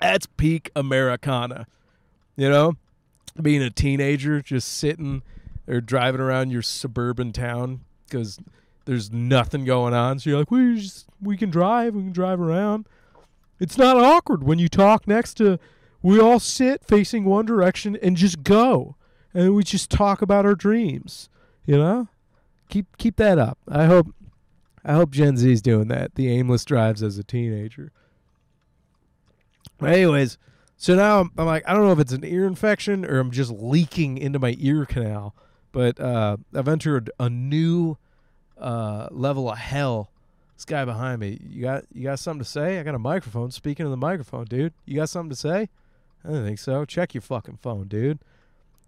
That's 0.00 0.26
peak 0.26 0.70
Americana. 0.76 1.66
You 2.36 2.48
know? 2.48 2.72
Being 3.40 3.62
a 3.62 3.70
teenager, 3.70 4.40
just 4.40 4.68
sitting 4.68 5.22
or 5.68 5.80
driving 5.80 6.20
around 6.20 6.50
your 6.50 6.62
suburban 6.62 7.32
town 7.32 7.80
because 8.06 8.38
there's 8.84 9.12
nothing 9.12 9.64
going 9.64 9.94
on. 9.94 10.18
So 10.18 10.30
you're 10.30 10.38
like, 10.38 10.50
we 10.50 10.80
just 10.80 11.06
we 11.20 11.36
can 11.36 11.50
drive, 11.50 11.94
we 11.94 12.02
can 12.02 12.12
drive 12.12 12.40
around. 12.40 12.86
It's 13.60 13.76
not 13.76 13.96
awkward 13.96 14.42
when 14.42 14.58
you 14.58 14.68
talk 14.68 15.06
next 15.06 15.34
to 15.34 15.58
we 16.02 16.18
all 16.18 16.40
sit 16.40 16.84
facing 16.84 17.24
one 17.24 17.44
direction 17.44 17.96
and 18.02 18.16
just 18.16 18.42
go 18.42 18.96
and 19.34 19.54
we 19.54 19.62
just 19.62 19.90
talk 19.90 20.22
about 20.22 20.46
our 20.46 20.54
dreams. 20.54 21.28
You 21.66 21.76
know, 21.76 22.08
keep 22.68 22.86
keep 22.96 23.16
that 23.16 23.38
up. 23.38 23.58
I 23.68 23.86
hope 23.86 24.08
I 24.84 24.94
hope 24.94 25.10
Gen 25.10 25.36
Z's 25.36 25.60
doing 25.60 25.88
that. 25.88 26.14
The 26.14 26.30
aimless 26.30 26.64
drives 26.64 27.02
as 27.02 27.18
a 27.18 27.24
teenager. 27.24 27.92
But 29.78 29.90
anyways, 29.90 30.38
so 30.76 30.94
now 30.94 31.20
I'm, 31.20 31.32
I'm, 31.36 31.46
like, 31.46 31.68
I 31.68 31.72
don't 31.72 31.84
know 31.84 31.92
if 31.92 31.98
it's 31.98 32.12
an 32.12 32.24
ear 32.24 32.46
infection 32.46 33.04
or 33.04 33.18
I'm 33.18 33.30
just 33.30 33.50
leaking 33.50 34.18
into 34.18 34.38
my 34.38 34.56
ear 34.58 34.86
canal, 34.86 35.34
but 35.72 36.00
uh, 36.00 36.36
I've 36.54 36.68
entered 36.68 37.10
a 37.20 37.28
new 37.28 37.96
uh, 38.56 39.08
level 39.10 39.50
of 39.50 39.58
hell. 39.58 40.10
This 40.56 40.64
guy 40.64 40.84
behind 40.84 41.20
me, 41.20 41.38
you 41.48 41.62
got 41.62 41.84
you 41.92 42.04
got 42.04 42.18
something 42.18 42.42
to 42.42 42.48
say? 42.48 42.80
I 42.80 42.82
got 42.82 42.94
a 42.94 42.98
microphone. 42.98 43.52
Speaking 43.52 43.86
of 43.86 43.90
the 43.90 43.96
microphone, 43.96 44.44
dude, 44.44 44.72
you 44.86 44.96
got 44.96 45.08
something 45.08 45.30
to 45.30 45.36
say? 45.36 45.68
I 46.24 46.28
don't 46.28 46.44
think 46.44 46.58
so. 46.58 46.84
Check 46.84 47.14
your 47.14 47.22
fucking 47.22 47.58
phone, 47.62 47.86
dude. 47.86 48.18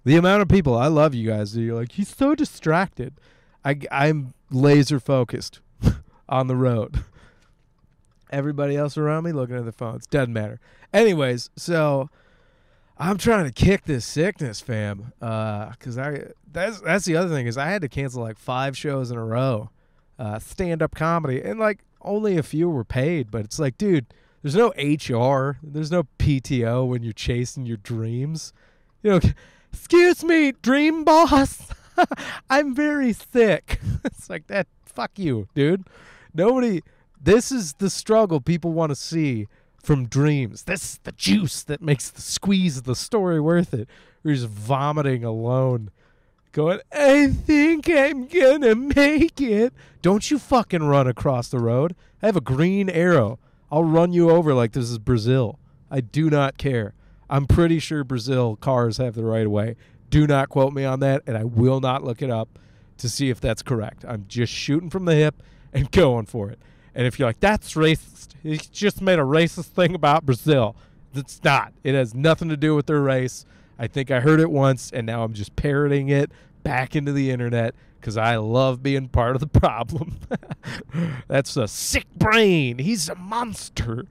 The 0.04 0.16
amount 0.16 0.42
of 0.42 0.48
people 0.48 0.76
I 0.76 0.86
love 0.86 1.14
you 1.14 1.28
guys. 1.28 1.56
You're 1.56 1.76
like 1.76 1.92
he's 1.92 2.14
so 2.14 2.34
distracted. 2.34 3.14
I 3.64 3.80
I'm 3.90 4.34
laser 4.50 5.00
focused 5.00 5.60
on 6.28 6.46
the 6.46 6.56
road. 6.56 7.04
Everybody 8.30 8.76
else 8.76 8.96
around 8.96 9.24
me 9.24 9.32
looking 9.32 9.56
at 9.56 9.64
their 9.64 9.72
phones. 9.72 10.06
Doesn't 10.06 10.32
matter. 10.32 10.60
Anyways, 10.92 11.50
so 11.56 12.08
I'm 12.96 13.16
trying 13.16 13.44
to 13.46 13.52
kick 13.52 13.84
this 13.84 14.04
sickness, 14.04 14.60
fam. 14.60 15.12
Uh, 15.20 15.72
cause 15.80 15.98
I 15.98 16.32
that's 16.52 16.80
that's 16.80 17.04
the 17.06 17.16
other 17.16 17.34
thing 17.34 17.46
is 17.46 17.56
I 17.56 17.66
had 17.66 17.82
to 17.82 17.88
cancel 17.88 18.22
like 18.22 18.38
five 18.38 18.76
shows 18.76 19.10
in 19.10 19.16
a 19.16 19.24
row, 19.24 19.70
uh, 20.18 20.38
stand 20.38 20.82
up 20.82 20.94
comedy, 20.94 21.40
and 21.42 21.58
like 21.58 21.80
only 22.02 22.36
a 22.36 22.42
few 22.42 22.68
were 22.68 22.84
paid. 22.84 23.30
But 23.30 23.44
it's 23.44 23.58
like, 23.58 23.78
dude, 23.78 24.06
there's 24.42 24.54
no 24.54 24.68
HR, 24.76 25.58
there's 25.62 25.90
no 25.90 26.04
PTO 26.18 26.86
when 26.86 27.02
you're 27.02 27.12
chasing 27.12 27.66
your 27.66 27.78
dreams. 27.78 28.52
You 29.02 29.12
know, 29.12 29.20
excuse 29.72 30.24
me, 30.24 30.52
dream 30.52 31.04
boss. 31.04 31.68
I'm 32.50 32.74
very 32.74 33.12
sick. 33.12 33.80
it's 34.04 34.30
like 34.30 34.46
that. 34.48 34.66
Fuck 34.84 35.18
you, 35.18 35.48
dude. 35.54 35.84
Nobody. 36.34 36.82
This 37.22 37.52
is 37.52 37.74
the 37.74 37.90
struggle 37.90 38.40
people 38.40 38.72
want 38.72 38.90
to 38.90 38.96
see 38.96 39.46
from 39.82 40.06
dreams. 40.06 40.64
This 40.64 40.84
is 40.84 41.00
the 41.04 41.12
juice 41.12 41.62
that 41.64 41.82
makes 41.82 42.10
the 42.10 42.20
squeeze 42.20 42.78
of 42.78 42.84
the 42.84 42.96
story 42.96 43.40
worth 43.40 43.74
it. 43.74 43.88
You're 44.22 44.34
just 44.34 44.48
vomiting 44.48 45.24
alone, 45.24 45.90
going, 46.52 46.80
I 46.92 47.28
think 47.28 47.88
I'm 47.88 48.26
gonna 48.26 48.74
make 48.74 49.40
it. 49.40 49.72
Don't 50.02 50.30
you 50.30 50.38
fucking 50.38 50.82
run 50.82 51.06
across 51.06 51.48
the 51.48 51.58
road. 51.58 51.94
I 52.22 52.26
have 52.26 52.36
a 52.36 52.42
green 52.42 52.90
arrow. 52.90 53.38
I'll 53.70 53.84
run 53.84 54.12
you 54.12 54.30
over 54.30 54.52
like 54.52 54.72
this 54.72 54.90
is 54.90 54.98
Brazil. 54.98 55.58
I 55.90 56.00
do 56.00 56.28
not 56.28 56.58
care. 56.58 56.94
I'm 57.30 57.46
pretty 57.46 57.78
sure 57.78 58.02
Brazil 58.02 58.56
cars 58.56 58.96
have 58.96 59.14
the 59.14 59.24
right 59.24 59.46
of 59.46 59.52
way. 59.52 59.76
Do 60.10 60.26
not 60.26 60.48
quote 60.48 60.72
me 60.72 60.84
on 60.84 60.98
that, 61.00 61.22
and 61.26 61.38
I 61.38 61.44
will 61.44 61.80
not 61.80 62.02
look 62.02 62.20
it 62.20 62.30
up 62.30 62.58
to 62.98 63.08
see 63.08 63.30
if 63.30 63.40
that's 63.40 63.62
correct. 63.62 64.04
I'm 64.06 64.24
just 64.28 64.52
shooting 64.52 64.90
from 64.90 65.04
the 65.04 65.14
hip 65.14 65.42
and 65.72 65.90
going 65.92 66.26
for 66.26 66.50
it. 66.50 66.58
And 66.94 67.06
if 67.06 67.18
you're 67.18 67.28
like, 67.28 67.40
that's 67.40 67.74
racist, 67.74 68.30
he 68.42 68.58
just 68.58 69.00
made 69.00 69.20
a 69.20 69.22
racist 69.22 69.66
thing 69.66 69.94
about 69.94 70.26
Brazil. 70.26 70.74
It's 71.14 71.42
not. 71.44 71.72
It 71.84 71.94
has 71.94 72.14
nothing 72.14 72.48
to 72.48 72.56
do 72.56 72.74
with 72.74 72.86
their 72.86 73.00
race. 73.00 73.46
I 73.78 73.86
think 73.86 74.10
I 74.10 74.20
heard 74.20 74.40
it 74.40 74.50
once, 74.50 74.90
and 74.92 75.06
now 75.06 75.22
I'm 75.22 75.32
just 75.32 75.54
parroting 75.54 76.08
it 76.08 76.32
back 76.64 76.96
into 76.96 77.12
the 77.12 77.30
internet 77.30 77.74
because 78.00 78.16
I 78.16 78.36
love 78.36 78.82
being 78.82 79.08
part 79.08 79.36
of 79.36 79.40
the 79.40 79.46
problem. 79.60 80.18
that's 81.28 81.56
a 81.56 81.68
sick 81.68 82.06
brain. 82.16 82.78
He's 82.78 83.08
a 83.08 83.14
monster. 83.14 84.06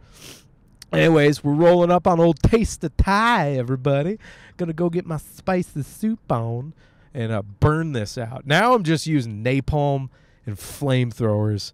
Anyways, 0.92 1.44
we're 1.44 1.54
rolling 1.54 1.92
up 1.92 2.08
on 2.08 2.20
old 2.20 2.42
Taste 2.42 2.84
of 2.84 2.96
Thai, 2.98 3.52
everybody. 3.52 4.18
Gonna 4.58 4.74
go 4.74 4.90
get 4.90 5.06
my 5.06 5.18
spicy 5.18 5.84
soup 5.84 6.32
on 6.32 6.74
and 7.14 7.32
uh, 7.32 7.42
burn 7.42 7.94
this 7.94 8.18
out. 8.18 8.46
Now 8.46 8.74
I'm 8.74 8.84
just 8.84 9.08
using 9.08 9.44
napalm 9.44 10.10
and 10.46 10.58
flamethrowers 10.58 11.74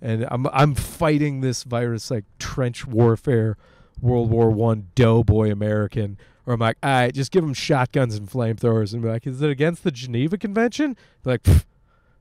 and 0.00 0.26
I'm 0.30 0.46
I'm 0.48 0.74
fighting 0.74 1.40
this 1.40 1.62
virus 1.62 2.10
like 2.10 2.24
trench 2.38 2.86
warfare, 2.86 3.56
World 4.00 4.30
War 4.30 4.50
One 4.50 4.88
doughboy 4.94 5.50
American. 5.50 6.18
Or 6.46 6.54
I'm 6.54 6.60
like, 6.60 6.76
all 6.80 6.90
right, 6.90 7.12
just 7.12 7.32
give 7.32 7.42
them 7.42 7.54
shotguns 7.54 8.14
and 8.14 8.30
flamethrowers, 8.30 8.92
and 8.92 9.02
be 9.02 9.08
like, 9.08 9.26
is 9.26 9.42
it 9.42 9.50
against 9.50 9.82
the 9.82 9.90
Geneva 9.90 10.38
Convention? 10.38 10.96
They're 11.24 11.34
like, 11.34 11.64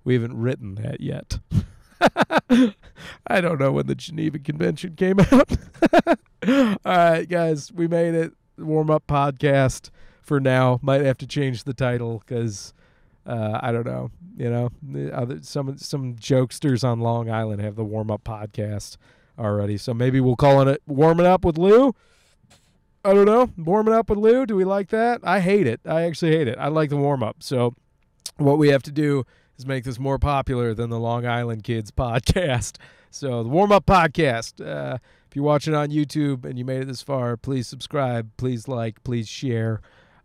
we 0.04 0.16
haven't 0.16 0.36
written 0.36 0.75
that 0.75 1.00
yet. 1.00 1.40
I 3.28 3.42
don't 3.42 3.60
know 3.60 3.72
when 3.72 3.88
the 3.88 3.96
Geneva 3.96 4.40
Convention 4.40 4.96
came 4.96 5.20
out. 5.32 5.52
all 6.48 6.78
right, 6.86 7.28
guys, 7.28 7.72
we 7.72 7.88
made 7.88 8.14
it. 8.14 8.34
Warm 8.58 8.90
up 8.90 9.06
podcast 9.08 9.90
for 10.22 10.40
now. 10.40 10.80
Might 10.82 11.02
have 11.02 11.18
to 11.18 11.28
change 11.28 11.66
the 11.66 11.74
title 11.74 12.24
because 12.25 12.74
uh, 13.25 13.60
I 13.62 13.72
don't 13.72 13.86
know. 13.86 14.12
You 14.38 14.50
know, 14.50 15.12
other 15.14 15.40
some 15.42 15.78
some 15.78 16.16
jokesters 16.16 16.84
on 16.84 17.00
Long 17.00 17.30
Island 17.30 17.62
have 17.62 17.75
the 17.75 17.84
warm 17.84 18.12
up 18.12 18.24
podcast 18.24 18.98
already, 19.38 19.78
so 19.78 19.94
maybe 19.94 20.20
we'll 20.22 20.36
call 20.36 20.68
it 20.68 20.82
warming 20.88 21.25
up 21.25 21.44
with 21.44 21.58
Lou. 21.58 21.94
I 23.04 23.14
don't 23.14 23.25
know. 23.25 23.52
Warming 23.58 23.94
up 23.94 24.10
with 24.10 24.18
Lou. 24.18 24.46
Do 24.46 24.56
we 24.56 24.66
like 24.66 24.90
that? 24.90 25.22
I 25.24 25.40
hate 25.40 25.68
it. 25.68 25.80
I 25.86 26.04
actually 26.04 26.32
hate 26.32 26.48
it. 26.48 26.58
I 26.58 26.70
like 26.70 26.90
the 26.90 26.98
warm 26.98 27.22
up. 27.24 27.38
So 27.44 27.75
what 28.38 28.58
we 28.58 28.70
have 28.70 28.84
to 28.84 28.92
do 28.92 29.25
is 29.57 29.65
make 29.65 29.83
this 29.83 30.00
more 30.00 30.19
popular 30.19 30.74
than 30.74 30.89
the 30.89 31.00
Long 31.00 31.25
Island 31.25 31.63
Kids 31.63 31.91
podcast. 31.91 32.77
So 33.12 33.43
the 33.43 33.50
warm 33.50 33.71
up 33.71 33.85
podcast. 33.85 34.59
Uh, 34.59 34.97
if 35.29 35.38
you're 35.38 35.45
watching 35.45 35.74
on 35.74 35.88
YouTube 35.88 36.43
and 36.43 36.59
you 36.59 36.65
made 36.65 36.81
it 36.81 36.88
this 36.88 37.01
far, 37.01 37.38
please 37.38 37.65
subscribe, 37.65 38.29
please 38.35 38.67
like, 38.67 39.01
please 39.05 39.29
share. 39.29 39.79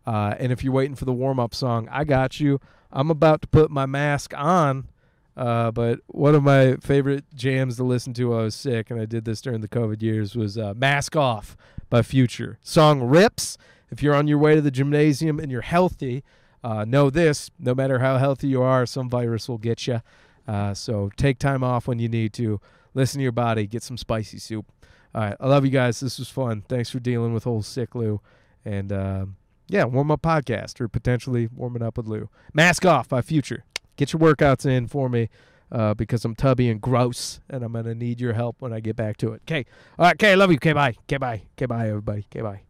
Uh, 0.04 0.34
and 0.40 0.50
if 0.50 0.64
you're 0.64 0.72
waiting 0.72 0.96
for 0.96 1.04
the 1.04 1.12
warm 1.12 1.38
up 1.38 1.54
song, 1.54 1.88
I 1.92 2.02
got 2.02 2.40
you. 2.40 2.60
I'm 2.90 3.08
about 3.08 3.42
to 3.42 3.46
put 3.46 3.70
my 3.70 3.86
mask 3.86 4.34
on. 4.36 4.88
Uh, 5.36 5.70
but 5.70 6.00
one 6.08 6.34
of 6.34 6.42
my 6.42 6.78
favorite 6.80 7.24
jams 7.32 7.76
to 7.76 7.84
listen 7.84 8.12
to 8.14 8.30
while 8.30 8.40
I 8.40 8.42
was 8.42 8.56
sick, 8.56 8.90
and 8.90 9.00
I 9.00 9.04
did 9.04 9.24
this 9.24 9.40
during 9.40 9.60
the 9.60 9.68
COVID 9.68 10.02
years, 10.02 10.34
was 10.34 10.58
uh, 10.58 10.74
Mask 10.76 11.14
Off 11.14 11.56
by 11.88 12.02
Future. 12.02 12.58
Song 12.60 13.02
rips. 13.02 13.56
If 13.90 14.02
you're 14.02 14.14
on 14.14 14.26
your 14.26 14.38
way 14.38 14.56
to 14.56 14.60
the 14.60 14.70
gymnasium 14.72 15.38
and 15.38 15.50
you're 15.50 15.60
healthy, 15.62 16.24
uh, 16.62 16.84
know 16.84 17.10
this 17.10 17.50
no 17.58 17.74
matter 17.74 17.98
how 17.98 18.18
healthy 18.18 18.48
you 18.48 18.62
are, 18.62 18.86
some 18.86 19.08
virus 19.08 19.48
will 19.48 19.58
get 19.58 19.86
you. 19.86 20.02
Uh, 20.46 20.74
so 20.74 21.10
take 21.16 21.38
time 21.38 21.62
off 21.62 21.86
when 21.86 21.98
you 21.98 22.08
need 22.08 22.32
to. 22.34 22.60
Listen 22.92 23.18
to 23.18 23.22
your 23.22 23.32
body. 23.32 23.66
Get 23.66 23.82
some 23.82 23.96
spicy 23.96 24.38
soup. 24.38 24.66
All 25.14 25.22
right. 25.22 25.36
I 25.38 25.46
love 25.46 25.64
you 25.64 25.70
guys. 25.70 26.00
This 26.00 26.18
was 26.18 26.28
fun. 26.28 26.64
Thanks 26.68 26.90
for 26.90 26.98
dealing 26.98 27.32
with 27.32 27.46
old 27.46 27.64
sick 27.64 27.94
Lou. 27.94 28.20
And 28.64 28.92
um, 28.92 29.36
yeah, 29.68 29.84
warm 29.84 30.10
up 30.10 30.22
podcast 30.22 30.80
or 30.80 30.88
potentially 30.88 31.48
warming 31.54 31.82
up 31.82 31.96
with 31.96 32.06
Lou. 32.06 32.28
Mask 32.52 32.84
off 32.84 33.08
by 33.08 33.22
Future. 33.22 33.64
Get 33.96 34.12
your 34.12 34.20
workouts 34.20 34.66
in 34.66 34.88
for 34.88 35.08
me 35.08 35.28
uh, 35.70 35.94
because 35.94 36.24
I'm 36.24 36.34
tubby 36.34 36.68
and 36.68 36.80
gross, 36.80 37.40
and 37.48 37.62
I'm 37.62 37.72
gonna 37.72 37.94
need 37.94 38.20
your 38.20 38.32
help 38.32 38.56
when 38.60 38.72
I 38.72 38.80
get 38.80 38.96
back 38.96 39.16
to 39.18 39.32
it. 39.32 39.42
Okay, 39.42 39.66
all 39.98 40.06
right, 40.06 40.14
okay, 40.14 40.34
love 40.36 40.50
you. 40.50 40.56
Okay, 40.56 40.72
bye. 40.72 40.96
Okay, 41.02 41.18
bye. 41.18 41.42
Okay, 41.56 41.66
bye, 41.66 41.88
everybody. 41.88 42.26
Okay, 42.30 42.42
bye. 42.42 42.62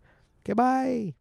Okay, 0.44 0.52
bye. 0.54 1.14